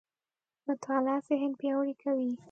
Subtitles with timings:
[0.69, 2.31] مطالعه ذهن پياوړی کوي.